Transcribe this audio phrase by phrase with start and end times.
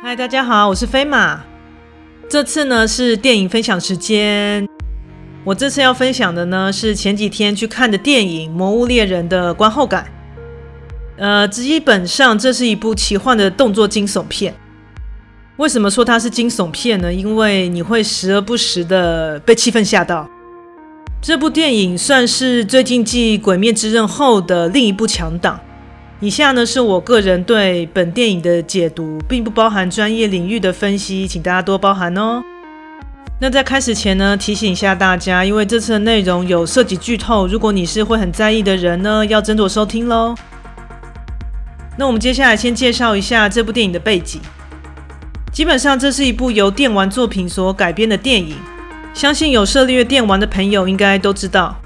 [0.00, 1.40] 嗨，大家好，我是飞马。
[2.30, 4.64] 这次呢是电影分享时间。
[5.42, 10.06] 我这次要分享的呢是前几天去看的电影《魔物猎人》的观后感。
[11.16, 14.54] 呃，基本上这是一部奇幻的动作惊悚片。
[15.56, 17.12] 为什么说它是惊悚片呢？
[17.12, 20.30] 因为你会时而不时的被气氛吓到。
[21.20, 25.58] 这部电影算是最近继《鬼灭之刃》后的另一部强档。
[26.20, 32.42] 以下呢是我个人对本电影的解读，并不包含专业领域的分析，请大家多包涵哦。
[33.40, 40.34] 那在开始前呢，提醒一下大家，因为这次的内容有涉及剧透，如果你是会很在意的人呢，要斟酌收听喽。
[41.96, 44.40] 那我们接下来先介绍一下这部电影的背景。
[45.52, 48.56] 基本上这是一部由电玩作品所改编的电影，
[49.14, 51.80] 相信有涉猎电玩的朋友应该都知道。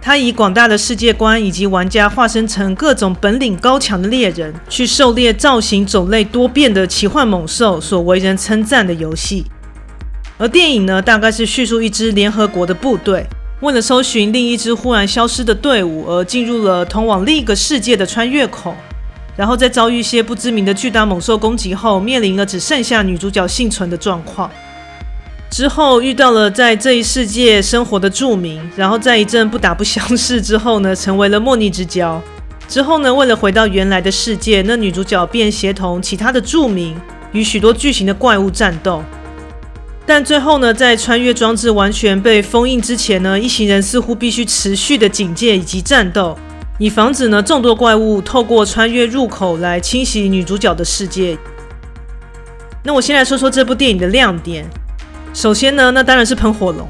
[0.00, 9.44] 他以广大的世界观以及玩家化身成各种本领高强的猎人，去狩猎造型种类多变的奇幻猛兽，所为人称赞的游戏。
[10.38, 13.26] 而电影呢，大概是叙述一支联合国的部队，
[13.60, 18.74] 为了搜寻另一支忽然消失的队伍，而进入了通往另一个世界的穿越口，
[19.36, 24.48] 然后在遭遇一些不知名的巨大猛兽攻击后，面临了只剩下女主角幸存的状况。
[25.50, 32.22] 之后遇到了在这一世界生活的住民，然后在一阵不打不相识之后呢，成为了莫逆之交。
[32.68, 36.94] 之后呢，为了回到原来的世界，那女主角便协同其他的住民
[37.32, 39.02] 与许多巨型的怪物战斗。
[40.04, 46.38] 但最后呢，在穿越装置完全被封印之前呢，一行人似乎必须持续的警戒以及战斗，
[46.78, 51.36] 以防止呢众多怪物透过穿越入口来侵袭女主角的世界。
[52.84, 54.68] 那我先来说说这部电影的亮点。
[55.38, 56.84] 首先呢，那当然是喷火龙，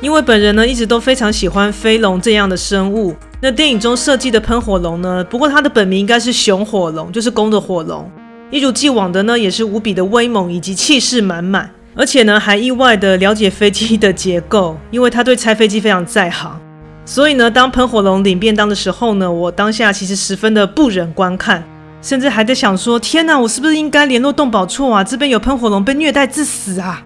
[0.00, 3.14] 因为本人呢一直都非常喜欢飞龙这样的生物。
[3.40, 8.10] 那电影中设计的喷火龙呢，不过它的本名应该是熊火龙，就是公的火龙。
[8.50, 16.60] 一如既往的呢，也是无比的威猛以及气势满满，而且呢还意外的了解飞机的结构，因为他对拆飞机非常在行。
[17.04, 21.62] 所以呢，当喷火龙领便当的时候呢，我当下其实十分的不忍观看，
[22.02, 25.04] 甚至还在想说：天哪，我是不是应该联络动保处啊？
[25.04, 27.04] 这边有喷火龙被虐待致死啊！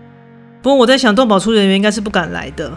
[0.63, 2.71] 不过我在想，动保处人员应该是不敢来的。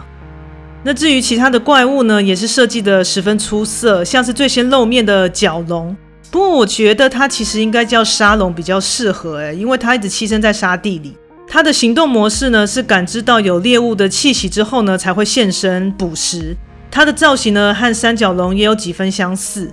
[0.84, 5.96] 那至于其他的怪物呢，也是设计的十分出色，像是最先露面的角龙。
[6.30, 11.16] 不过我觉得它其实应该叫沙龙比较适合，诶，因为它一直栖身在沙地里。
[11.46, 16.56] 它的行动模式呢，是感知到有猎物的气息之后呢，才会现身捕食。
[16.90, 19.70] 它的造型呢，和三角龙也有几分相似。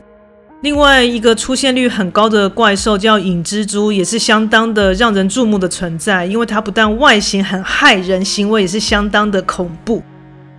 [0.61, 10.03] 另外一个出现率很高的怪兽叫影蜘蛛，也是相当的让人注目的存在，因为它不但外形很骇人，行为也是相当的恐怖，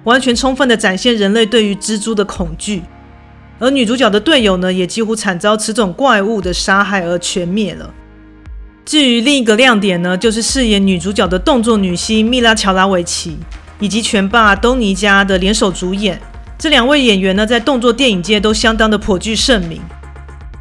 [0.03, 2.83] 完全充分的展现人类对于蜘蛛的恐惧。
[3.61, 7.89] 而女主角的队友呢，也几乎惨遭此种怪物的杀害而全灭了。
[8.85, 13.37] 至于另一个亮点呢，就是饰演女主角的动作女星蜜拉乔拉维奇，
[13.79, 16.21] 以及拳霸东尼加的联手主演。
[16.63, 19.81] 这两位演员呢，在动作电影界都相当的颇具盛名。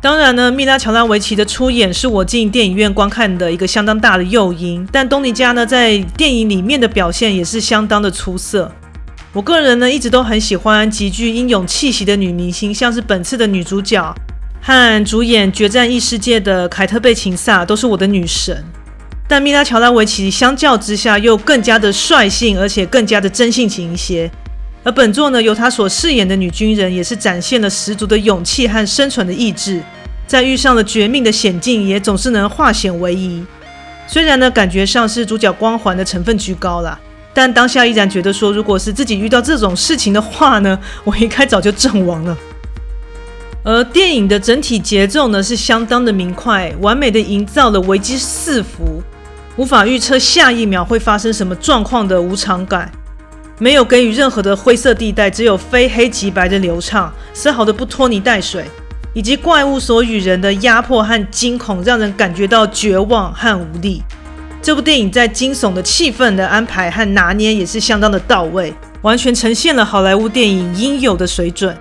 [0.01, 4.83] 当然呢，米拉乔拉维奇的出演是我进电影院观看的一个相当大的诱因。
[4.91, 8.71] 但东尼加呢，在电影里面的表现也是相当的出色。
[9.31, 14.11] 我个人呢，一直都很喜欢极具英勇气息的女明星，像是本次的女主角
[14.59, 18.65] 和主演《决战异世界》的凯特贝琴萨都是我的女神。
[19.27, 24.31] 但米拉乔拉维奇相较之下又更加的率性，而且更加的真性情一些。
[24.83, 29.81] 而本作呢，由她所饰演的女军人也是展现了十足的勇气和生存的意志，
[30.25, 33.43] 在遇上了绝命的险境，也总是能化险为夷。
[34.07, 36.99] 虽然呢，感觉上是主角光环的成分居高啦，
[37.31, 42.35] 但当下依然觉得说，如果是自己遇到这种事情的话呢，我应该早就阵亡了。
[43.63, 49.03] 而电影的整体节奏呢，是相当的明快，完美的营造了危机四伏，
[49.57, 52.91] 无法预测下一秒会发生什么状况的无常感。
[53.61, 58.65] 没有给予任何的灰色地带，只有非黑即白的流畅，丝毫的不拖泥带水，
[59.13, 64.01] 以及怪物所与人的压迫和惊恐，让人感觉到绝望和无力。
[64.63, 68.73] 这部电影在惊悚的气氛的安排和拿捏也是相当的到位，
[69.03, 71.77] 完全呈现了好莱坞电影应有的水准。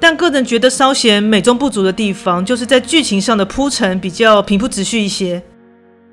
[0.00, 5.40] 但个人觉得稍显美中不足的地方，就是在剧情上的铺陈比较平铺直叙一些。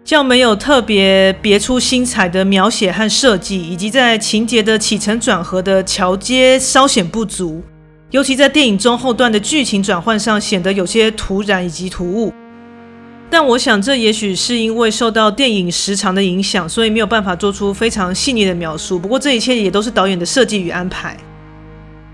[0.05, 7.63] 较没有特别别出心裁的描写和设计，以及在情节的起承转合的桥接稍显不足，
[8.11, 12.33] 尤其在电影中后段的剧情转换上显得有些突然以及突兀。
[13.29, 18.99] 但我想这也许是因为受到电影时长的影响，所以没有办法做出非常细腻的描述。
[18.99, 21.17] 不过这一切也都是导演的设计与安排。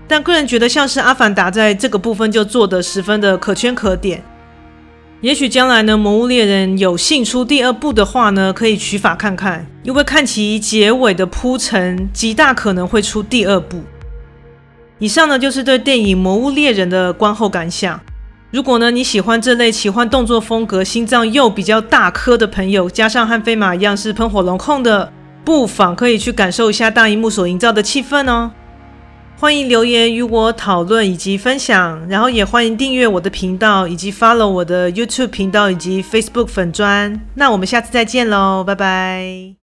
[0.06, 4.22] 但个人觉得像是《阿凡达》在这个部分就做得十分的可圈可点。
[5.22, 13.82] 也许将来呢，《魔物猎人》有幸出第二部的话呢，可以取法看看，因为看其结尾的铺陈，极大可能会出第二部。
[14.98, 18.00] 以上呢就是对电影《魔物猎人》的观后感想。
[18.50, 25.12] 如果呢你喜欢这类奇幻动作风格，心脏又比较大颗的朋友，加上和飞马一样是喷火龙控的，
[25.44, 28.50] 不妨可以去感受一下大荧幕所营造的气氛哦。
[29.40, 37.18] 欢迎留言与我讨论以及分享，然后也欢迎订阅我的频道，以及 follow 我的 YouTube 频道以及 Facebook 粉砖。
[37.36, 39.54] 那我们下次再见喽，拜拜。